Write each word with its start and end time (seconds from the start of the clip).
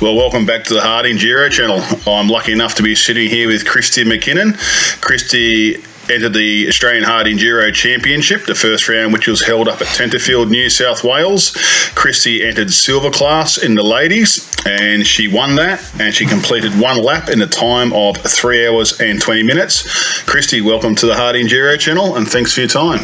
Well, 0.00 0.16
welcome 0.16 0.44
back 0.44 0.64
to 0.64 0.74
the 0.74 0.80
Hard 0.80 1.06
Enduro 1.06 1.48
channel. 1.48 1.80
I'm 2.12 2.28
lucky 2.28 2.50
enough 2.50 2.74
to 2.74 2.82
be 2.82 2.96
sitting 2.96 3.30
here 3.30 3.46
with 3.46 3.64
Kristie 3.64 4.04
McKinnon. 4.04 4.54
Kristie 5.00 5.76
entered 6.10 6.34
the 6.34 6.66
Australian 6.66 7.04
Hard 7.04 7.28
Enduro 7.28 7.72
Championship, 7.72 8.44
the 8.44 8.56
first 8.56 8.88
round 8.88 9.12
which 9.12 9.28
was 9.28 9.40
held 9.46 9.68
up 9.68 9.80
at 9.80 9.86
Tenterfield, 9.86 10.50
New 10.50 10.68
South 10.68 11.04
Wales. 11.04 11.52
Kristie 11.94 12.44
entered 12.44 12.72
silver 12.72 13.08
class 13.08 13.56
in 13.56 13.76
the 13.76 13.84
ladies 13.84 14.50
and 14.66 15.06
she 15.06 15.28
won 15.28 15.54
that 15.54 15.80
and 16.00 16.12
she 16.12 16.26
completed 16.26 16.72
one 16.78 17.00
lap 17.00 17.28
in 17.28 17.40
a 17.40 17.46
time 17.46 17.92
of 17.92 18.16
3 18.16 18.66
hours 18.66 19.00
and 19.00 19.22
20 19.22 19.44
minutes. 19.44 19.84
Kristie, 20.24 20.60
welcome 20.60 20.96
to 20.96 21.06
the 21.06 21.14
Hard 21.14 21.36
Enduro 21.36 21.78
channel 21.78 22.16
and 22.16 22.28
thanks 22.28 22.52
for 22.52 22.60
your 22.60 22.68
time. 22.68 23.00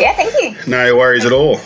Yeah, 0.00 0.16
thank 0.16 0.32
you. 0.42 0.56
No 0.66 0.96
worries 0.96 1.26
at 1.26 1.32
all. 1.32 1.60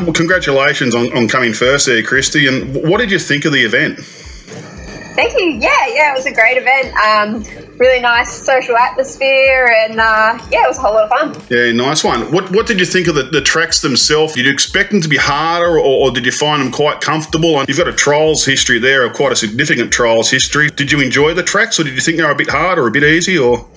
Well, 0.00 0.14
congratulations 0.14 0.94
on, 0.94 1.14
on 1.16 1.28
coming 1.28 1.52
first 1.52 1.86
there, 1.86 2.02
Kristie. 2.02 2.48
And 2.48 2.88
what 2.88 2.98
did 2.98 3.10
you 3.10 3.18
think 3.18 3.44
of 3.44 3.52
the 3.52 3.60
event? 3.60 3.98
Thank 4.00 5.38
you. 5.38 5.58
Yeah, 5.60 5.86
yeah, 5.88 6.12
it 6.12 6.16
was 6.16 6.24
a 6.24 6.32
great 6.32 6.56
event. 6.56 6.94
Um, 6.96 7.76
really 7.76 8.00
nice 8.00 8.32
social 8.32 8.76
atmosphere, 8.76 9.70
and 9.80 10.00
uh, 10.00 10.38
yeah, 10.50 10.64
it 10.64 10.68
was 10.68 10.78
a 10.78 10.80
whole 10.80 10.94
lot 10.94 11.04
of 11.04 11.34
fun. 11.34 11.42
Yeah, 11.50 11.72
nice 11.72 12.02
one. 12.02 12.32
What 12.32 12.50
What 12.50 12.66
did 12.66 12.80
you 12.80 12.86
think 12.86 13.08
of 13.08 13.14
the, 13.14 13.24
the 13.24 13.42
tracks 13.42 13.82
themselves? 13.82 14.34
Did 14.34 14.46
you 14.46 14.52
expect 14.52 14.92
them 14.92 15.02
to 15.02 15.08
be 15.08 15.18
harder, 15.18 15.78
or, 15.78 16.08
or 16.08 16.10
did 16.10 16.24
you 16.24 16.32
find 16.32 16.62
them 16.62 16.72
quite 16.72 17.02
comfortable? 17.02 17.58
And 17.58 17.68
you've 17.68 17.76
got 17.76 17.88
a 17.88 17.92
trials 17.92 18.44
history 18.46 18.78
there, 18.78 19.04
of 19.04 19.12
quite 19.12 19.32
a 19.32 19.36
significant 19.36 19.92
trials 19.92 20.30
history. 20.30 20.70
Did 20.70 20.90
you 20.90 21.00
enjoy 21.00 21.34
the 21.34 21.42
tracks, 21.42 21.78
or 21.78 21.84
did 21.84 21.94
you 21.94 22.00
think 22.00 22.16
they 22.16 22.24
were 22.24 22.30
a 22.30 22.36
bit 22.36 22.48
hard 22.48 22.78
or 22.78 22.86
a 22.86 22.90
bit 22.90 23.04
easy, 23.04 23.36
or? 23.36 23.68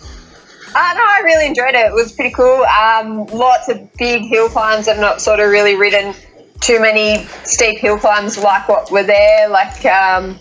Uh, 0.75 0.93
no, 0.95 1.03
I 1.03 1.21
really 1.23 1.45
enjoyed 1.45 1.75
it. 1.75 1.85
It 1.87 1.93
was 1.93 2.11
pretty 2.13 2.33
cool. 2.33 2.63
Um, 2.63 3.25
lots 3.27 3.69
of 3.69 3.93
big 3.93 4.23
hill 4.23 4.49
climbs. 4.49 4.87
I've 4.87 4.99
not 4.99 5.21
sort 5.21 5.39
of 5.39 5.49
really 5.49 5.75
ridden 5.75 6.15
too 6.61 6.79
many 6.79 7.25
steep 7.43 7.77
hill 7.77 7.97
climbs 7.99 8.38
like 8.38 8.67
what 8.67 8.89
were 8.89 9.03
there. 9.03 9.49
Like, 9.49 9.85
um, 9.85 10.39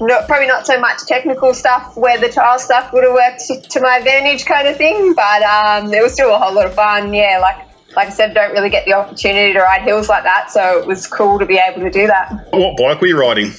not, 0.00 0.26
probably 0.26 0.46
not 0.46 0.66
so 0.66 0.78
much 0.80 1.00
technical 1.06 1.54
stuff 1.54 1.96
where 1.96 2.18
the 2.18 2.28
trial 2.28 2.58
stuff 2.58 2.92
would 2.92 3.04
have 3.04 3.12
worked 3.12 3.70
to 3.70 3.80
my 3.80 3.96
advantage, 3.96 4.44
kind 4.44 4.68
of 4.68 4.76
thing. 4.76 5.14
But 5.14 5.42
um, 5.42 5.92
it 5.92 6.02
was 6.02 6.12
still 6.12 6.32
a 6.34 6.38
whole 6.38 6.54
lot 6.54 6.66
of 6.66 6.74
fun. 6.74 7.12
Yeah, 7.12 7.38
like 7.40 7.68
like 7.96 8.08
I 8.08 8.10
said, 8.10 8.34
don't 8.34 8.52
really 8.52 8.70
get 8.70 8.86
the 8.86 8.94
opportunity 8.94 9.52
to 9.52 9.60
ride 9.60 9.82
hills 9.82 10.08
like 10.08 10.24
that, 10.24 10.50
so 10.50 10.78
it 10.78 10.86
was 10.86 11.06
cool 11.06 11.38
to 11.38 11.46
be 11.46 11.58
able 11.58 11.82
to 11.82 11.90
do 11.90 12.06
that. 12.06 12.48
What 12.52 12.76
bike 12.78 13.00
were 13.00 13.06
you 13.06 13.20
riding? 13.20 13.52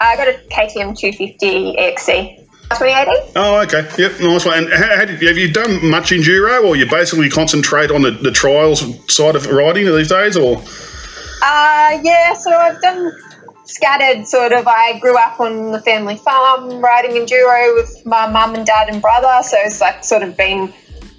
I 0.00 0.16
got 0.16 0.28
a 0.28 0.32
KTM 0.50 0.98
250 0.98 1.76
EXC. 1.76 2.48
2018. 2.78 3.32
Oh, 3.36 3.60
okay. 3.62 3.88
Yep, 3.98 4.20
nice 4.20 4.44
one. 4.44 4.58
And 4.58 4.72
how, 4.72 4.96
how 4.96 5.04
did, 5.04 5.22
have 5.22 5.38
you 5.38 5.52
done 5.52 5.90
much 5.90 6.10
enduro, 6.10 6.64
or 6.64 6.76
you 6.76 6.88
basically 6.88 7.28
concentrate 7.28 7.90
on 7.90 8.02
the, 8.02 8.10
the 8.10 8.30
trials 8.30 8.82
side 9.12 9.36
of 9.36 9.46
riding 9.46 9.86
these 9.86 10.08
days, 10.08 10.36
or? 10.36 10.56
Uh, 11.42 12.00
yeah, 12.02 12.34
so 12.34 12.50
I've 12.50 12.80
done 12.80 13.12
scattered 13.64 14.26
sort 14.26 14.52
of. 14.52 14.66
I 14.66 14.98
grew 15.00 15.16
up 15.16 15.40
on 15.40 15.72
the 15.72 15.80
family 15.80 16.16
farm 16.16 16.80
riding 16.80 17.12
enduro 17.12 17.74
with 17.74 18.04
my 18.04 18.30
mum 18.30 18.54
and 18.54 18.66
dad 18.66 18.88
and 18.88 19.00
brother, 19.00 19.42
so 19.42 19.56
it's 19.60 19.80
like 19.80 20.04
sort 20.04 20.22
of 20.22 20.36
been 20.36 20.72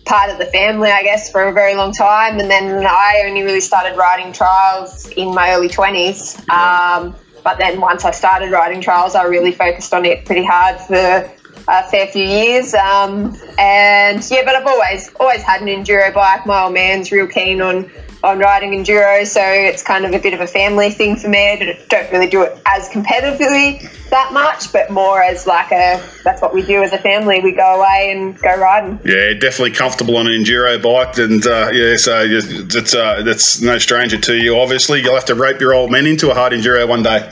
part 0.05 0.29
of 0.29 0.37
the 0.37 0.45
family, 0.45 0.91
I 0.91 1.03
guess, 1.03 1.31
for 1.31 1.43
a 1.43 1.53
very 1.53 1.75
long 1.75 1.93
time. 1.93 2.39
And 2.39 2.49
then 2.49 2.85
I 2.85 3.23
only 3.25 3.43
really 3.43 3.61
started 3.61 3.97
riding 3.97 4.33
trials 4.33 5.09
in 5.11 5.33
my 5.33 5.51
early 5.53 5.69
20s. 5.69 6.49
Um, 6.49 7.15
but 7.43 7.57
then 7.57 7.81
once 7.81 8.05
I 8.05 8.11
started 8.11 8.51
riding 8.51 8.81
trials, 8.81 9.15
I 9.15 9.23
really 9.23 9.51
focused 9.51 9.93
on 9.93 10.05
it 10.05 10.25
pretty 10.25 10.45
hard 10.45 10.79
for 10.79 11.31
a 11.67 11.83
fair 11.83 12.07
few 12.07 12.25
years. 12.25 12.73
Um, 12.73 13.37
and 13.57 14.25
yeah, 14.29 14.43
but 14.45 14.55
I've 14.55 14.67
always 14.67 15.13
always 15.19 15.41
had 15.43 15.61
an 15.61 15.67
enduro 15.67 16.13
bike. 16.13 16.45
My 16.45 16.63
old 16.63 16.73
man's 16.73 17.11
real 17.11 17.27
keen 17.27 17.61
on 17.61 17.89
on 18.23 18.39
riding 18.39 18.71
enduro, 18.71 19.27
so 19.27 19.41
it's 19.43 19.83
kind 19.83 20.05
of 20.05 20.13
a 20.13 20.19
bit 20.19 20.33
of 20.33 20.39
a 20.39 20.47
family 20.47 20.89
thing 20.89 21.17
for 21.17 21.27
me. 21.27 21.51
I 21.51 21.77
don't 21.89 22.11
really 22.11 22.27
do 22.27 22.41
it 22.43 22.57
as 22.65 22.87
competitively 22.89 23.81
that 24.11 24.31
much, 24.31 24.71
but 24.71 24.89
more 24.89 25.21
as 25.21 25.45
like 25.45 25.71
a 25.71 26.01
that's 26.23 26.41
what 26.41 26.53
we 26.53 26.61
do 26.61 26.81
as 26.83 26.93
a 26.93 26.97
family. 26.97 27.41
We 27.41 27.51
go 27.51 27.81
away 27.81 28.13
and 28.15 28.39
go 28.39 28.55
riding. 28.57 28.99
Yeah, 29.03 29.33
definitely 29.33 29.71
comfortable 29.71 30.15
on 30.17 30.27
an 30.27 30.33
enduro 30.33 30.81
bike, 30.81 31.17
and 31.17 31.45
uh, 31.45 31.69
yeah, 31.73 31.97
so 31.97 32.25
it's 32.25 32.95
uh, 32.95 33.23
that's 33.23 33.61
no 33.61 33.77
stranger 33.77 34.17
to 34.17 34.35
you. 34.35 34.57
Obviously, 34.57 35.01
you'll 35.01 35.15
have 35.15 35.25
to 35.25 35.35
rope 35.35 35.59
your 35.59 35.73
old 35.73 35.91
man 35.91 36.07
into 36.07 36.31
a 36.31 36.33
hard 36.33 36.53
enduro 36.53 36.87
one 36.87 37.03
day. 37.03 37.29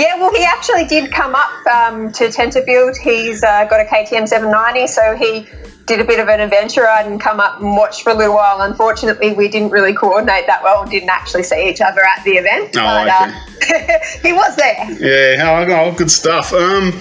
Yeah, 0.00 0.16
well, 0.16 0.32
he 0.34 0.42
actually 0.44 0.86
did 0.86 1.12
come 1.12 1.34
up 1.34 1.66
um, 1.66 2.10
to 2.12 2.28
Tenterfield. 2.28 2.96
He's 2.96 3.44
uh, 3.44 3.66
got 3.66 3.80
a 3.80 3.84
KTM 3.84 4.26
790, 4.26 4.86
so 4.86 5.14
he 5.14 5.46
did 5.86 6.00
a 6.00 6.04
bit 6.04 6.20
of 6.20 6.28
an 6.28 6.40
adventure 6.40 6.82
ride 6.82 7.06
and 7.06 7.20
come 7.20 7.40
up 7.40 7.60
and 7.60 7.76
watch 7.76 8.02
for 8.02 8.10
a 8.10 8.14
little 8.14 8.34
while. 8.34 8.60
Unfortunately, 8.60 9.32
we 9.32 9.48
didn't 9.48 9.70
really 9.70 9.94
coordinate 9.94 10.46
that 10.46 10.62
well 10.62 10.82
and 10.82 10.90
didn't 10.90 11.08
actually 11.08 11.42
see 11.42 11.68
each 11.68 11.80
other 11.80 12.00
at 12.00 12.22
the 12.24 12.32
event. 12.32 12.76
Oh, 12.76 12.80
but, 12.80 13.08
okay. 13.08 13.34
uh, 13.34 13.50
he 14.22 14.32
was 14.32 14.56
there. 14.56 14.90
Yeah, 15.00 15.66
oh, 15.70 15.94
good 15.96 16.10
stuff. 16.10 16.52
Um, 16.52 16.92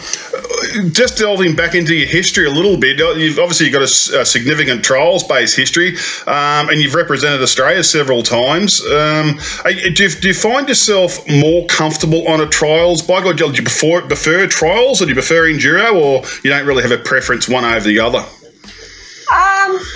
just 0.91 1.17
delving 1.17 1.55
back 1.55 1.75
into 1.75 1.95
your 1.95 2.07
history 2.07 2.47
a 2.47 2.49
little 2.49 2.77
bit, 2.77 2.99
obviously, 3.01 3.23
you've 3.23 3.39
obviously 3.39 3.69
got 3.69 3.81
a, 3.81 4.21
a 4.21 4.25
significant 4.25 4.83
trials-based 4.83 5.55
history, 5.55 5.95
um, 6.27 6.69
and 6.69 6.79
you've 6.79 6.95
represented 6.95 7.41
Australia 7.41 7.83
several 7.83 8.23
times. 8.23 8.81
Um, 8.85 9.39
do, 9.65 9.73
you, 9.73 10.09
do, 10.09 10.27
you, 10.27 10.33
find 10.33 10.67
yourself 10.67 11.27
more 11.27 11.65
comfortable 11.67 12.27
on 12.27 12.41
a 12.41 12.47
trials 12.47 13.01
bike, 13.01 13.25
or 13.25 13.33
do 13.33 13.45
you 13.45 13.63
prefer, 13.63 14.01
prefer 14.01 14.47
trials, 14.47 15.01
or 15.01 15.05
do 15.05 15.09
you 15.09 15.15
prefer 15.15 15.45
enduro, 15.45 15.93
or 15.93 16.25
you 16.43 16.49
don't 16.49 16.65
really 16.65 16.83
have 16.83 16.91
a 16.91 16.97
preference 16.97 17.47
one 17.47 17.65
over 17.65 17.87
the 17.87 17.99
other? 17.99 18.23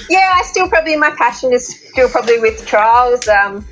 Yeah, 0.10 0.34
I 0.36 0.44
still 0.44 0.70
probably 0.70 0.96
my 0.96 1.12
passion 1.12 1.54
is 1.54 1.68
still 1.68 2.10
probably 2.10 2.40
with 2.40 2.66
trials. 2.66 3.28
Um, 3.28 3.66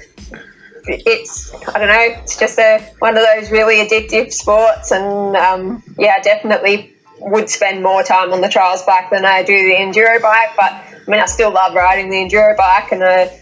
it's 0.88 1.54
I 1.70 1.80
don't 1.80 1.88
know, 1.88 2.22
it's 2.22 2.38
just 2.38 2.58
a 2.58 2.80
one 3.00 3.18
of 3.18 3.24
those 3.24 3.52
really 3.52 3.86
addictive 3.86 4.32
sports, 4.34 4.92
and 4.92 5.36
um, 5.36 5.84
yeah, 5.98 6.20
definitely 6.22 6.94
would 7.20 7.50
spend 7.50 7.84
more 7.84 8.02
time 8.04 8.34
on 8.34 8.42
the 8.42 8.50
trials 8.50 8.84
bike 8.84 9.10
than 9.12 9.26
I 9.26 9.44
do 9.44 9.54
the 9.54 9.76
enduro 9.76 10.22
bike. 10.22 10.50
But 10.56 10.72
I 10.72 11.04
mean, 11.08 11.20
I 11.20 11.26
still 11.26 11.52
love 11.52 11.74
riding 11.76 12.10
the 12.10 12.18
enduro 12.18 12.56
bike, 12.58 12.92
and 12.92 13.04
I 13.04 13.40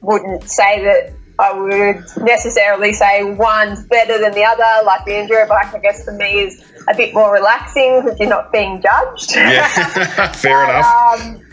wouldn't 0.00 0.48
say 0.48 0.84
that 0.84 1.12
I 1.38 1.52
would 1.52 2.04
necessarily 2.24 2.92
say 2.92 3.24
one's 3.24 3.82
better 3.86 4.18
than 4.18 4.32
the 4.32 4.44
other. 4.44 4.84
Like 4.84 5.04
the 5.04 5.12
enduro 5.12 5.48
bike, 5.48 5.74
I 5.74 5.78
guess 5.78 6.04
for 6.04 6.12
me 6.12 6.40
is 6.40 6.64
a 6.88 6.94
bit 6.94 7.14
more 7.14 7.32
relaxing 7.32 8.02
because 8.02 8.20
you're 8.20 8.28
not 8.28 8.52
being 8.52 8.82
judged. 8.82 9.34
Yeah, 9.34 9.68
fair 10.32 10.66
but, 10.66 10.70
enough. 10.70 11.20
Um, 11.20 11.49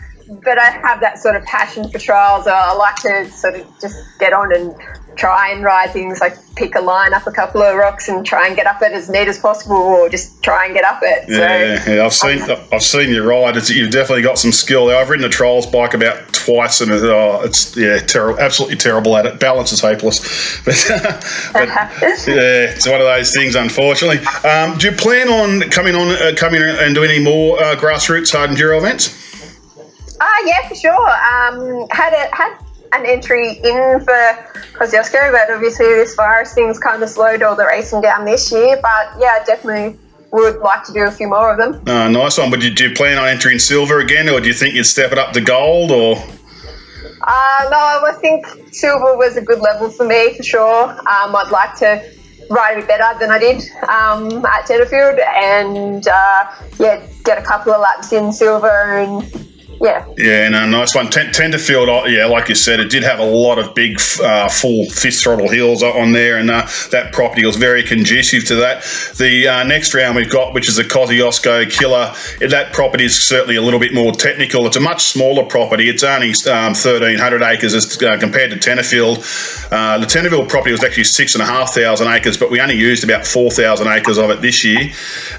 but 0.48 0.58
I 0.58 0.70
have 0.70 1.00
that 1.00 1.18
sort 1.18 1.36
of 1.36 1.44
passion 1.44 1.90
for 1.90 1.98
trials. 1.98 2.46
I 2.46 2.72
like 2.72 2.96
to 3.02 3.30
sort 3.30 3.56
of 3.56 3.66
just 3.80 4.18
get 4.18 4.32
on 4.32 4.54
and 4.54 4.74
try 5.14 5.50
and 5.50 5.62
ride 5.62 5.90
things 5.90 6.20
like 6.20 6.36
pick 6.54 6.74
a 6.76 6.80
line 6.80 7.12
up 7.12 7.26
a 7.26 7.32
couple 7.32 7.60
of 7.60 7.76
rocks 7.76 8.08
and 8.08 8.24
try 8.24 8.46
and 8.46 8.56
get 8.56 8.66
up 8.66 8.80
it 8.80 8.92
as 8.92 9.10
neat 9.10 9.28
as 9.28 9.38
possible, 9.38 9.76
or 9.76 10.08
just 10.08 10.42
try 10.42 10.64
and 10.64 10.72
get 10.72 10.84
up 10.84 11.00
it. 11.02 11.24
Yeah, 11.28 11.84
so, 11.84 11.92
yeah 11.92 12.06
I've 12.06 12.14
seen 12.14 12.50
um, 12.50 12.58
I've 12.72 12.82
seen 12.82 13.10
you 13.10 13.28
ride. 13.28 13.58
It's, 13.58 13.68
you've 13.68 13.90
definitely 13.90 14.22
got 14.22 14.38
some 14.38 14.50
skill. 14.50 14.88
I've 14.88 15.10
ridden 15.10 15.26
a 15.26 15.28
trials 15.28 15.66
bike 15.66 15.92
about 15.92 16.32
twice, 16.32 16.80
and 16.80 16.90
oh, 16.92 17.42
it's 17.44 17.76
yeah, 17.76 17.98
terrible, 17.98 18.40
absolutely 18.40 18.76
terrible 18.76 19.18
at 19.18 19.26
it. 19.26 19.38
Balance 19.38 19.72
is 19.72 19.80
hopeless. 19.80 20.18
But, 20.64 20.84
but 21.52 21.68
yeah, 22.26 22.72
it's 22.72 22.86
one 22.86 23.00
of 23.00 23.06
those 23.06 23.34
things, 23.34 23.54
unfortunately. 23.54 24.24
Um, 24.48 24.78
do 24.78 24.90
you 24.90 24.96
plan 24.96 25.28
on 25.28 25.68
coming 25.70 25.94
on 25.94 26.08
uh, 26.08 26.32
coming 26.36 26.62
and 26.62 26.94
doing 26.94 27.10
any 27.10 27.22
more 27.22 27.62
uh, 27.62 27.76
grassroots 27.76 28.32
hard 28.32 28.50
enduro 28.50 28.78
events? 28.78 29.27
Ah, 30.38 30.42
uh, 30.42 30.46
yeah, 30.46 30.68
for 30.68 30.74
sure. 30.74 31.08
Um, 31.08 31.88
had 31.90 32.12
a 32.12 32.34
had 32.34 32.58
an 32.92 33.06
entry 33.06 33.58
in 33.58 34.00
for 34.00 34.22
Kosciuszko, 34.78 35.32
but 35.32 35.50
obviously 35.52 35.86
this 35.86 36.14
virus 36.14 36.54
thing's 36.54 36.78
kind 36.78 37.02
of 37.02 37.08
slowed 37.08 37.42
all 37.42 37.56
the 37.56 37.66
racing 37.66 38.00
down 38.02 38.24
this 38.24 38.52
year. 38.52 38.78
But 38.80 39.18
yeah, 39.18 39.44
definitely 39.44 39.98
would 40.30 40.58
like 40.58 40.84
to 40.84 40.92
do 40.92 41.04
a 41.04 41.10
few 41.10 41.28
more 41.28 41.50
of 41.50 41.58
them. 41.58 41.82
Oh, 41.86 42.08
nice 42.08 42.38
one. 42.38 42.50
But 42.50 42.60
do 42.60 42.68
you 42.68 42.94
plan 42.94 43.18
on 43.18 43.28
entering 43.28 43.58
silver 43.58 43.98
again, 43.98 44.28
or 44.28 44.40
do 44.40 44.46
you 44.46 44.54
think 44.54 44.74
you'd 44.74 44.84
step 44.84 45.10
it 45.10 45.18
up 45.18 45.32
to 45.32 45.40
gold, 45.40 45.90
or? 45.90 46.16
Uh, 46.16 47.68
no, 47.70 48.02
I 48.06 48.14
think 48.20 48.46
silver 48.72 49.16
was 49.16 49.36
a 49.36 49.42
good 49.42 49.60
level 49.60 49.90
for 49.90 50.06
me 50.06 50.34
for 50.34 50.42
sure. 50.44 50.84
Um, 50.84 51.34
I'd 51.34 51.50
like 51.50 51.74
to 51.78 52.12
ride 52.48 52.74
a 52.74 52.80
bit 52.80 52.88
better 52.88 53.18
than 53.18 53.30
I 53.30 53.38
did 53.38 53.62
um, 53.88 54.44
at 54.46 54.66
Tenterfield 54.66 55.18
and 55.20 56.06
uh, 56.06 56.46
yeah, 56.78 57.06
get 57.24 57.38
a 57.38 57.42
couple 57.42 57.72
of 57.72 57.80
laps 57.80 58.12
in 58.12 58.32
silver 58.32 58.98
and 58.98 59.47
yeah. 59.80 60.04
Yeah, 60.16 60.48
no, 60.48 60.66
nice 60.66 60.94
one. 60.94 61.06
Tenterfield, 61.06 61.86
oh, 61.88 62.06
yeah, 62.06 62.26
like 62.26 62.48
you 62.48 62.56
said, 62.56 62.80
it 62.80 62.90
did 62.90 63.04
have 63.04 63.20
a 63.20 63.24
lot 63.24 63.58
of 63.58 63.74
big, 63.74 64.00
uh, 64.20 64.48
full 64.48 64.86
fist 64.86 65.22
throttle 65.22 65.48
hills 65.48 65.82
on 65.82 66.12
there, 66.12 66.38
and 66.38 66.50
uh, 66.50 66.66
that 66.90 67.12
property 67.12 67.46
was 67.46 67.54
very 67.54 67.84
conducive 67.84 68.44
to 68.46 68.56
that. 68.56 68.82
The 69.16 69.46
uh, 69.46 69.64
next 69.64 69.94
round 69.94 70.16
we've 70.16 70.30
got, 70.30 70.54
which 70.54 70.68
is 70.68 70.76
the 70.76 70.82
Kosciuszko 70.82 71.70
Killer, 71.70 72.12
that 72.48 72.72
property 72.72 73.04
is 73.04 73.20
certainly 73.20 73.54
a 73.54 73.62
little 73.62 73.78
bit 73.78 73.94
more 73.94 74.10
technical. 74.12 74.66
It's 74.66 74.76
a 74.76 74.80
much 74.80 75.04
smaller 75.04 75.44
property. 75.44 75.88
It's 75.88 76.02
only 76.02 76.30
um, 76.50 76.74
1,300 76.74 77.42
acres 77.42 77.74
as, 77.74 78.02
uh, 78.02 78.18
compared 78.18 78.50
to 78.50 78.56
Tenterfield. 78.56 79.18
Uh, 79.70 79.98
the 79.98 80.06
Tenterfield 80.06 80.48
property 80.48 80.72
was 80.72 80.82
actually 80.82 81.04
6,500 81.04 82.12
acres, 82.12 82.36
but 82.36 82.50
we 82.50 82.60
only 82.60 82.76
used 82.76 83.04
about 83.04 83.24
4,000 83.24 83.86
acres 83.86 84.18
of 84.18 84.30
it 84.30 84.40
this 84.40 84.64
year. 84.64 84.90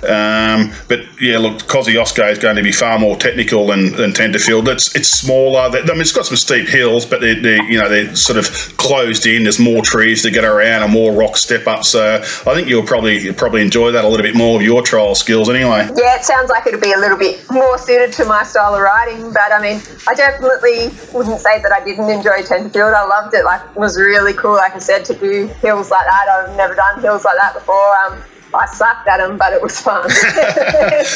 Um, 0.07 0.71
but 0.87 1.01
yeah, 1.19 1.39
look, 1.39 1.59
Kosciuszko 1.63 2.31
is 2.31 2.39
going 2.39 2.55
to 2.55 2.63
be 2.63 2.71
far 2.71 2.97
more 2.97 3.17
technical 3.17 3.67
than, 3.67 3.91
than 3.91 4.11
Tenterfield 4.11 4.28
Tenterfield. 4.31 4.67
It's 4.67 4.95
it's 4.95 5.09
smaller. 5.09 5.61
I 5.61 5.69
mean, 5.69 6.01
it's 6.01 6.11
got 6.11 6.25
some 6.25 6.37
steep 6.37 6.67
hills, 6.67 7.05
but 7.05 7.21
they're, 7.21 7.39
they're, 7.41 7.63
you 7.63 7.77
know 7.77 7.89
they're 7.89 8.15
sort 8.15 8.37
of 8.37 8.49
closed 8.77 9.25
in. 9.25 9.43
There's 9.43 9.59
more 9.59 9.81
trees 9.81 10.23
to 10.23 10.31
get 10.31 10.43
around 10.43 10.83
and 10.83 10.91
more 10.91 11.13
rock 11.13 11.37
step 11.37 11.67
up. 11.67 11.83
So 11.83 12.15
I 12.21 12.53
think 12.53 12.67
you'll 12.67 12.85
probably 12.85 13.19
you'll 13.19 13.35
probably 13.35 13.61
enjoy 13.61 13.91
that 13.91 14.05
a 14.05 14.07
little 14.07 14.25
bit 14.25 14.35
more 14.35 14.57
of 14.57 14.61
your 14.61 14.81
trial 14.81 15.15
skills 15.15 15.49
anyway. 15.49 15.89
Yeah, 15.95 16.15
it 16.15 16.23
sounds 16.23 16.49
like 16.49 16.67
it'll 16.67 16.79
be 16.79 16.93
a 16.93 16.97
little 16.97 17.17
bit 17.17 17.43
more 17.51 17.77
suited 17.77 18.13
to 18.13 18.25
my 18.25 18.43
style 18.43 18.75
of 18.75 18.81
riding. 18.81 19.33
But 19.33 19.51
I 19.51 19.61
mean, 19.61 19.81
I 20.07 20.13
definitely 20.15 20.89
wouldn't 21.13 21.39
say 21.39 21.61
that 21.61 21.71
I 21.71 21.83
didn't 21.83 22.09
enjoy 22.09 22.41
Tenterfield. 22.43 22.93
I 22.93 23.05
loved 23.05 23.33
it. 23.33 23.43
Like, 23.45 23.61
it 23.61 23.79
was 23.79 23.97
really 23.97 24.33
cool. 24.33 24.55
Like 24.55 24.75
I 24.75 24.79
said, 24.79 25.05
to 25.05 25.15
do 25.15 25.47
hills 25.61 25.91
like 25.91 26.05
that. 26.05 26.27
I've 26.29 26.55
never 26.55 26.75
done 26.75 27.01
hills 27.01 27.25
like 27.25 27.37
that 27.37 27.53
before. 27.53 27.95
Um, 27.97 28.23
I 28.53 28.65
sucked 28.65 29.07
at 29.07 29.17
them, 29.17 29.37
but 29.37 29.53
it 29.53 29.61
was 29.61 29.79
fun. 29.79 30.07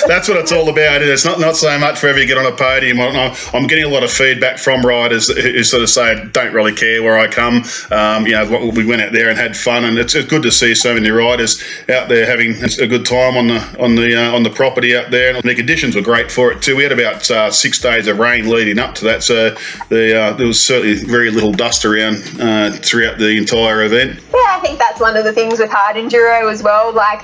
That's 0.08 0.28
what 0.28 0.38
it's 0.38 0.52
all 0.52 0.70
about. 0.70 1.02
It's 1.02 1.26
not 1.26 1.40
not 1.40 1.56
so 1.56 1.78
much 1.80 2.04
whether 2.04 2.20
you 2.20 2.28
get 2.28 2.38
on 2.38 2.46
a 2.46 2.56
podium. 2.56 3.00
I'm 3.00 3.68
getting 3.68 3.86
a 3.86 3.90
lot 3.90 4.04
of 4.04 4.12
feedback 4.12 4.60
from 4.60 4.86
riders 4.86 5.30
who 5.30 5.64
sort 5.64 5.82
of 5.82 5.90
say, 5.90 6.24
"Don't 6.32 6.54
really 6.54 6.74
care 6.74 7.02
where 7.02 7.18
I 7.18 7.28
come." 7.28 7.64
Um, 7.92 8.28
you 8.28 8.34
know, 8.34 8.72
we 8.76 8.86
went 8.86 9.02
out 9.02 9.14
there 9.14 9.30
and 9.30 9.38
had 9.38 9.58
fun, 9.58 9.84
and 9.84 9.98
it's, 9.98 10.14
good 10.24 10.44
to 10.44 10.52
see 10.52 10.74
so 10.74 10.94
many 10.94 11.10
riders 11.10 11.62
out 11.90 12.08
there 12.08 12.26
having 12.26 12.56
a 12.80 12.88
good 12.88 13.06
time 13.06 13.36
on 13.36 13.48
the 13.48 13.60
on 13.80 13.96
the 13.96 14.16
uh, 14.16 14.36
on 14.36 14.44
the 14.44 14.50
property 14.50 14.96
out 14.96 15.10
there. 15.12 15.36
And 15.36 15.44
the 15.44 15.56
conditions 15.56 15.96
were 15.96 16.02
great 16.02 16.32
for 16.32 16.52
it 16.52 16.62
too. 16.62 16.76
We 16.76 16.84
had 16.84 16.92
about 16.92 17.30
uh, 17.30 17.52
six 17.52 17.80
days 17.80 18.08
of 18.08 18.20
rain 18.20 18.48
leading 18.48 18.80
up 18.80 18.96
to 18.96 19.06
that, 19.06 19.24
so 19.24 19.56
the, 19.90 20.20
uh, 20.20 20.34
there 20.34 20.48
was 20.48 20.62
certainly 20.62 20.96
very 20.96 21.32
little 21.32 21.52
dust 21.52 21.84
around 21.84 22.16
uh, 22.40 22.72
throughout 22.72 23.18
the 23.18 23.38
entire 23.38 23.84
event. 23.84 24.20
Yeah, 24.34 24.40
I 24.50 24.60
think 24.62 24.80
that's 24.80 25.00
one 25.00 25.18
of 25.18 25.26
the 25.26 25.34
things 25.34 25.60
with 25.60 25.72
hard 25.72 25.96
enduro 25.96 26.52
as 26.52 26.64
well. 26.64 26.94
Like 26.94 27.23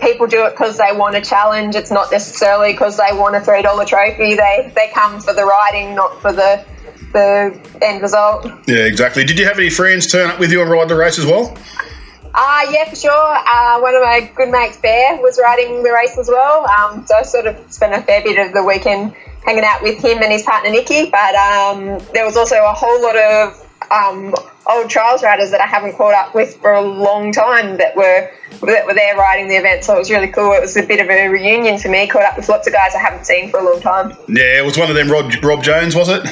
people 0.00 0.26
do 0.26 0.46
it 0.46 0.50
because 0.50 0.78
they 0.78 0.92
want 0.92 1.16
a 1.16 1.20
challenge. 1.20 1.74
It's 1.74 1.90
not 1.90 2.10
necessarily 2.10 2.72
because 2.72 2.96
they 2.96 3.10
want 3.12 3.36
a 3.36 3.40
three 3.40 3.62
dollar 3.62 3.84
trophy. 3.84 4.34
They 4.34 4.72
they 4.74 4.90
come 4.94 5.20
for 5.20 5.32
the 5.32 5.44
riding, 5.44 5.94
not 5.94 6.20
for 6.20 6.32
the 6.32 6.64
the 7.12 7.58
end 7.82 8.02
result. 8.02 8.46
Yeah, 8.66 8.84
exactly. 8.84 9.24
Did 9.24 9.38
you 9.38 9.46
have 9.46 9.58
any 9.58 9.70
friends 9.70 10.06
turn 10.06 10.30
up 10.30 10.38
with 10.38 10.52
you 10.52 10.60
and 10.60 10.70
ride 10.70 10.88
the 10.88 10.96
race 10.96 11.18
as 11.18 11.26
well? 11.26 11.56
Uh, 12.34 12.66
yeah, 12.70 12.88
for 12.88 12.96
sure. 12.96 13.10
Uh, 13.12 13.80
one 13.80 13.94
of 13.94 14.02
my 14.02 14.30
good 14.36 14.50
mates, 14.50 14.76
Bear, 14.76 15.16
was 15.16 15.40
riding 15.42 15.82
the 15.82 15.90
race 15.90 16.16
as 16.18 16.28
well. 16.28 16.66
Um, 16.68 17.04
so 17.06 17.16
I 17.16 17.22
sort 17.22 17.46
of 17.46 17.72
spent 17.72 17.94
a 17.94 18.02
fair 18.02 18.22
bit 18.22 18.38
of 18.38 18.52
the 18.52 18.62
weekend 18.62 19.14
hanging 19.44 19.64
out 19.64 19.82
with 19.82 19.98
him 19.98 20.22
and 20.22 20.30
his 20.30 20.42
partner 20.42 20.70
Nikki. 20.70 21.10
But 21.10 21.34
um, 21.34 21.98
there 22.12 22.24
was 22.24 22.36
also 22.36 22.56
a 22.56 22.72
whole 22.72 23.02
lot 23.02 23.16
of 23.16 23.66
um, 23.90 24.34
old 24.68 24.90
trials 24.90 25.22
riders 25.22 25.50
that 25.50 25.60
I 25.60 25.66
haven't 25.66 25.96
caught 25.96 26.14
up 26.14 26.34
with 26.34 26.56
for 26.56 26.72
a 26.72 26.82
long 26.82 27.32
time 27.32 27.78
that 27.78 27.96
were 27.96 28.30
that 28.62 28.86
were 28.86 28.94
there 28.94 29.16
riding 29.16 29.48
the 29.48 29.56
event. 29.56 29.84
So 29.84 29.94
it 29.94 29.98
was 29.98 30.10
really 30.10 30.28
cool. 30.28 30.52
It 30.52 30.60
was 30.60 30.76
a 30.76 30.82
bit 30.82 31.00
of 31.00 31.08
a 31.08 31.28
reunion 31.28 31.78
for 31.78 31.88
me. 31.88 32.06
Caught 32.06 32.24
up 32.24 32.36
with 32.36 32.48
lots 32.48 32.66
of 32.66 32.72
guys 32.72 32.94
I 32.94 32.98
haven't 32.98 33.24
seen 33.24 33.50
for 33.50 33.60
a 33.60 33.64
long 33.64 33.80
time. 33.80 34.10
Yeah, 34.28 34.58
it 34.58 34.64
was 34.64 34.76
one 34.76 34.90
of 34.90 34.96
them. 34.96 35.10
Rob, 35.10 35.32
Rob 35.42 35.62
Jones, 35.62 35.94
was 35.94 36.08
it? 36.08 36.24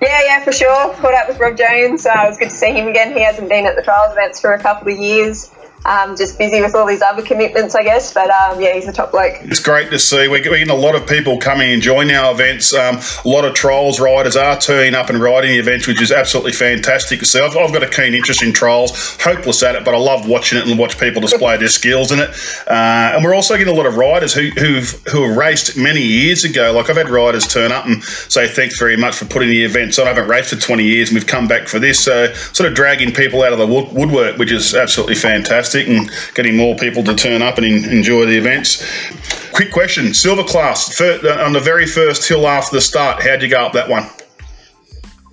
Yeah, 0.00 0.20
yeah, 0.24 0.44
for 0.44 0.52
sure. 0.52 0.94
Caught 0.94 1.14
up 1.14 1.28
with 1.28 1.38
Rob 1.38 1.56
Jones. 1.56 2.06
Uh, 2.06 2.12
it 2.24 2.28
was 2.28 2.38
good 2.38 2.50
to 2.50 2.56
see 2.56 2.72
him 2.72 2.88
again. 2.88 3.12
He 3.12 3.22
hasn't 3.22 3.48
been 3.48 3.66
at 3.66 3.76
the 3.76 3.82
trials 3.82 4.12
events 4.12 4.40
for 4.40 4.52
a 4.52 4.58
couple 4.58 4.92
of 4.92 4.98
years 4.98 5.50
um, 5.84 6.16
just 6.16 6.38
busy 6.38 6.60
with 6.60 6.74
all 6.74 6.86
these 6.86 7.02
other 7.02 7.22
commitments, 7.22 7.74
I 7.74 7.82
guess. 7.82 8.12
But 8.14 8.30
um, 8.30 8.60
yeah, 8.60 8.74
he's 8.74 8.86
a 8.86 8.92
top 8.92 9.12
bloke. 9.12 9.34
It's 9.42 9.60
great 9.60 9.90
to 9.90 9.98
see. 9.98 10.28
We're 10.28 10.42
getting 10.42 10.70
a 10.70 10.74
lot 10.74 10.94
of 10.94 11.08
people 11.08 11.38
coming 11.38 11.72
and 11.72 11.82
joining 11.82 12.14
our 12.14 12.32
events. 12.32 12.74
Um, 12.74 12.98
a 13.24 13.28
lot 13.28 13.44
of 13.44 13.54
trials 13.54 13.98
riders 14.00 14.36
are 14.36 14.58
turning 14.58 14.94
up 14.94 15.10
and 15.10 15.20
riding 15.20 15.50
the 15.50 15.58
events, 15.58 15.86
which 15.86 16.00
is 16.00 16.12
absolutely 16.12 16.52
fantastic 16.52 17.18
to 17.20 17.26
see. 17.26 17.40
I've, 17.40 17.56
I've, 17.56 17.72
got 17.72 17.82
a 17.82 17.88
keen 17.88 18.14
interest 18.14 18.42
in 18.42 18.52
trials, 18.52 19.16
hopeless 19.20 19.62
at 19.62 19.74
it, 19.74 19.84
but 19.84 19.94
I 19.94 19.98
love 19.98 20.28
watching 20.28 20.58
it 20.58 20.66
and 20.68 20.78
watch 20.78 20.98
people 20.98 21.20
display 21.20 21.56
their 21.56 21.68
skills 21.68 22.12
in 22.12 22.20
it. 22.20 22.30
Uh, 22.68 23.12
and 23.14 23.24
we're 23.24 23.34
also 23.34 23.56
getting 23.56 23.72
a 23.72 23.76
lot 23.76 23.86
of 23.86 23.96
riders 23.96 24.34
who, 24.34 24.50
who've 24.50 24.90
who 25.10 25.26
have 25.26 25.36
raced 25.36 25.76
many 25.76 26.02
years 26.02 26.44
ago. 26.44 26.72
Like 26.72 26.90
I've 26.90 26.96
had 26.96 27.08
riders 27.08 27.46
turn 27.46 27.72
up 27.72 27.86
and 27.86 28.02
say 28.04 28.46
thanks 28.46 28.78
very 28.78 28.96
much 28.96 29.16
for 29.16 29.24
putting 29.24 29.48
the 29.48 29.64
events 29.64 29.98
on. 29.98 30.06
I 30.06 30.10
haven't 30.10 30.28
raced 30.28 30.50
for 30.50 30.60
20 30.60 30.84
years 30.84 31.08
and 31.08 31.16
we've 31.16 31.26
come 31.26 31.48
back 31.48 31.66
for 31.66 31.78
this. 31.78 32.04
So 32.04 32.32
sort 32.34 32.68
of 32.68 32.74
dragging 32.74 33.12
people 33.12 33.42
out 33.42 33.52
of 33.52 33.58
the 33.58 33.66
woodwork, 33.66 34.36
which 34.38 34.52
is 34.52 34.74
absolutely 34.74 35.14
fantastic 35.14 35.71
fantastic 35.72 35.88
and 35.88 36.34
getting 36.34 36.56
more 36.56 36.76
people 36.76 37.02
to 37.04 37.14
turn 37.14 37.42
up 37.42 37.58
and 37.58 37.66
in, 37.66 37.84
enjoy 37.90 38.26
the 38.26 38.36
events. 38.36 39.50
Quick 39.52 39.72
question 39.72 40.14
Silver 40.14 40.44
class, 40.44 41.00
uh, 41.00 41.42
on 41.44 41.52
the 41.52 41.60
very 41.60 41.86
first 41.86 42.28
hill 42.28 42.46
after 42.46 42.76
the 42.76 42.80
start, 42.80 43.22
how'd 43.22 43.42
you 43.42 43.48
go 43.48 43.66
up 43.66 43.72
that 43.72 43.88
one? 43.88 44.04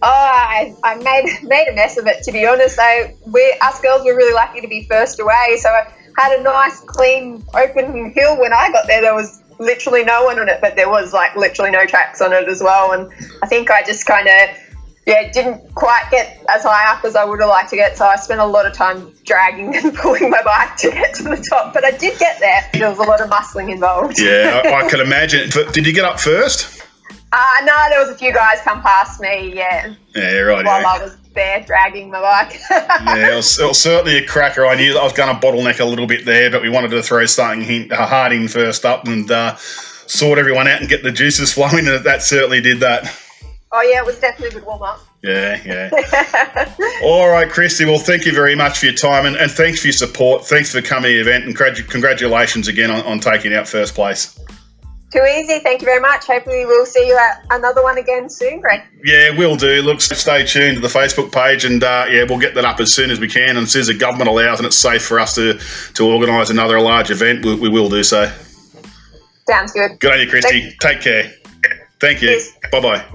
Oh, 0.02 0.08
I, 0.12 0.74
I 0.84 0.96
made 0.96 1.44
made 1.44 1.68
a 1.68 1.76
mess 1.76 1.98
of 1.98 2.08
it 2.08 2.24
to 2.24 2.32
be 2.32 2.46
honest. 2.46 2.78
I, 2.80 3.16
we 3.28 3.58
us 3.62 3.82
girls 3.82 4.04
were 4.06 4.16
really 4.16 4.34
lucky 4.34 4.62
to 4.62 4.68
be 4.68 4.86
first 4.88 5.20
away, 5.20 5.58
so 5.58 5.70
I 5.70 5.92
had 6.18 6.40
a 6.40 6.44
nice, 6.44 6.82
clean, 6.82 7.44
open 7.54 8.12
hill 8.12 8.40
when 8.40 8.54
I 8.54 8.72
got 8.72 8.88
there. 8.88 9.02
There 9.02 9.16
was 9.16 9.42
literally 9.60 10.06
no 10.06 10.24
one 10.24 10.40
on 10.40 10.48
it, 10.48 10.60
but 10.62 10.76
there 10.76 10.90
was 10.90 11.14
like 11.14 11.36
literally 11.36 11.72
no 11.72 11.86
tracks 11.86 12.22
on 12.22 12.32
it 12.32 12.48
as 12.48 12.62
well. 12.62 12.94
And 12.94 13.12
I 13.44 13.48
think 13.48 13.70
I 13.72 13.84
just 13.84 14.06
kind 14.06 14.28
of 14.28 14.69
yeah, 15.10 15.32
didn't 15.32 15.74
quite 15.76 16.06
get 16.12 16.44
as 16.50 16.64
high 16.64 16.92
up 16.92 17.04
as 17.04 17.16
I 17.16 17.26
would 17.26 17.40
have 17.40 17.50
liked 17.50 17.70
to 17.72 17.76
get. 17.76 17.98
So 17.98 18.06
I 18.06 18.16
spent 18.16 18.40
a 18.40 18.46
lot 18.46 18.66
of 18.66 18.74
time 18.74 19.12
dragging 19.26 19.76
and 19.84 19.96
pulling 19.96 20.30
my 20.30 20.42
bike 20.44 20.78
to 20.78 20.92
get 20.92 21.16
to 21.16 21.24
the 21.24 21.38
top. 21.50 21.74
But 21.74 21.84
I 21.84 21.92
did 21.92 22.20
get 22.20 22.40
there. 22.40 22.62
There 22.74 22.90
was 22.90 23.00
a 23.00 23.04
lot 23.04 23.22
of 23.22 23.30
muscling 23.30 23.72
involved. 23.72 24.20
Yeah, 24.20 24.62
I, 24.64 24.86
I 24.86 24.90
can 24.90 25.00
imagine. 25.00 25.50
Did 25.72 25.86
you 25.86 25.94
get 25.94 26.06
up 26.06 26.20
first? 26.20 26.84
Uh, 27.32 27.46
no, 27.64 27.76
there 27.90 28.00
was 28.00 28.10
a 28.10 28.16
few 28.16 28.34
guys 28.34 28.60
come 28.62 28.82
past 28.82 29.22
me, 29.22 29.54
yeah. 29.56 29.94
Yeah, 30.16 30.40
right. 30.40 30.66
While 30.66 30.82
yeah. 30.82 30.88
I 30.88 31.04
was 31.04 31.16
there 31.36 31.64
dragging 31.64 32.10
my 32.10 32.20
bike. 32.22 32.60
yeah, 32.72 33.34
it 33.34 33.36
was, 33.36 33.60
it 33.60 33.68
was, 33.68 33.80
certainly 33.80 34.18
a 34.18 34.26
cracker. 34.26 34.66
I 34.66 34.76
knew 34.76 34.98
I 34.98 35.04
was 35.04 35.14
going 35.14 35.34
to 35.34 35.40
bottleneck 35.40 35.80
a 35.80 35.86
little 35.86 36.08
bit 36.08 36.26
there, 36.26 36.50
but 36.50 36.64
we 36.64 36.70
wanted 36.70 36.90
to 36.90 37.04
throw 37.04 37.26
something 37.28 37.90
hard 37.92 38.32
in 38.32 38.48
first 38.48 38.84
up 38.84 39.06
and 39.06 39.30
uh, 39.30 39.56
sort 39.58 40.40
everyone 40.40 40.68
out 40.68 40.80
and 40.80 40.90
get 40.90 41.04
the 41.04 41.12
juices 41.12 41.54
flowing, 41.54 41.88
and 41.88 42.04
that 42.04 42.24
certainly 42.24 42.62
did 42.62 42.80
that. 42.80 43.16
Oh 43.72 43.82
yeah, 43.82 44.00
it 44.00 44.06
was 44.06 44.20
definitely 44.20 44.58
a 44.58 44.60
good 44.60 44.68
warm 44.68 44.82
up. 44.82 45.00
Yeah, 45.22 45.62
yeah. 45.64 45.90
All 47.04 47.30
right, 47.30 47.48
Kristie. 47.48 47.86
Well, 47.86 48.00
thank 48.00 48.26
you 48.26 48.34
very 48.34 48.56
much 48.56 48.80
for 48.80 48.88
your 48.88 48.96
time 48.96 49.26
and, 49.26 49.36
and 49.36 49.52
thanks 49.52 49.82
for 49.82 49.88
your 49.88 49.94
support. 49.94 50.46
Thanks 50.46 50.72
for 50.72 50.82
coming 50.82 51.12
to 51.12 51.16
the 51.16 51.22
event 51.22 51.46
and 51.46 51.56
congratulations 51.56 52.68
again 52.68 52.90
on, 52.90 53.06
on 53.06 53.20
taking 53.20 53.54
out 53.54 53.68
first 53.68 53.94
place. 53.94 54.40
Too 55.12 55.24
easy. 55.24 55.60
Thank 55.60 55.82
you 55.82 55.86
very 55.86 56.00
much. 56.00 56.26
Hopefully, 56.26 56.66
we'll 56.66 56.86
see 56.86 57.08
you 57.08 57.18
at 57.18 57.44
another 57.50 57.82
one 57.82 57.98
again 57.98 58.30
soon, 58.30 58.60
Greg. 58.60 58.82
Yeah, 59.04 59.36
we'll 59.36 59.56
do. 59.56 59.82
Look, 59.82 60.02
stay 60.02 60.46
tuned 60.46 60.76
to 60.76 60.82
the 60.82 60.88
Facebook 60.88 61.32
page, 61.32 61.66
and 61.66 61.84
uh, 61.84 62.06
yeah, 62.10 62.26
we'll 62.30 62.40
get 62.40 62.54
that 62.56 62.66
up 62.66 62.80
as 62.80 62.94
soon 62.94 63.10
as 63.10 63.20
we 63.20 63.28
can. 63.28 63.50
And 63.50 63.60
as 63.60 63.72
soon 63.72 63.82
as 63.82 63.88
the 63.88 63.96
government 63.96 64.30
allows 64.30 64.60
and 64.60 64.68
it's 64.68 64.78
safe 64.78 65.04
for 65.04 65.20
us 65.20 65.34
to 65.36 65.60
to 65.96 66.06
organise 66.06 66.52
another 66.52 66.80
large 66.80 67.10
event, 67.10 67.44
we, 67.44 67.56
we, 67.56 67.70
will 67.70 67.90
do 67.90 68.04
so. 68.04 68.32
Sounds 69.48 69.72
good. 69.72 70.00
Good 70.00 70.14
on 70.14 70.20
you, 70.20 70.28
Kristie. 70.28 70.62
Thanks. 70.62 70.76
Take 70.80 71.02
care. 71.02 71.34
Thank 72.00 72.22
you. 72.22 72.40
Bye 72.72 72.80
bye. 72.80 73.06